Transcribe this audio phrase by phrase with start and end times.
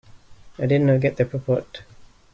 [0.57, 1.83] I did not get the purport.